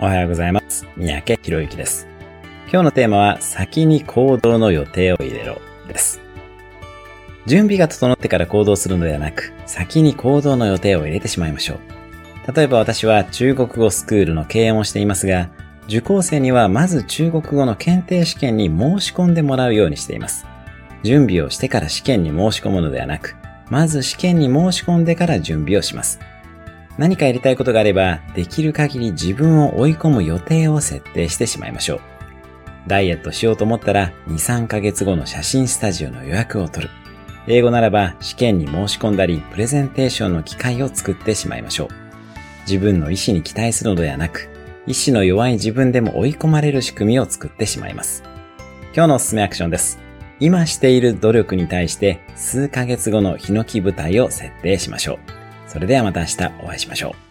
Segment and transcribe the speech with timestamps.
[0.00, 0.86] おはようございます。
[0.96, 2.06] 三宅博之です。
[2.70, 6.20] 今日のテーマは、先に行動の予定を入れろです。
[7.46, 11.80] 準備が整ってから行動するのではなく、先に行動の予定を入れてしまいましょ
[12.46, 12.54] う。
[12.54, 15.48] 例えば私は中国語スクールの経営もしていますが、
[15.88, 20.46] 受講生にはまず中国語の検定試験に申し込んでもらうようにしています。
[21.02, 23.34] 準備をしてから試験に申し込むのではなく、
[23.68, 26.20] まず試験に申し込んでから準備をします。
[26.98, 32.00] 何かやりたいことがあれば、できる限り自分を追い込む予定を設定してしまいましょう。
[32.88, 36.92] ダイエットしようと思ったら、2、3ヶ月後の写真スタジオの予約を取る。
[37.46, 41.88] 英語ならば試験に申し込んだり、プレゼンテーションの機会を作ってしまいましょう。
[42.62, 44.50] 自分の意志に期待するのではなく、
[44.86, 48.24] 意志の弱い自分でも追い込まれる仕組みを作ってしまいます。
[48.92, 50.00] 今日のおすすめアクションです。
[50.40, 55.37] 今している努力に対して数ヶ月後のヒノキ舞台を設定しましょう。
[55.68, 57.27] それではまた明日お会いしましょう。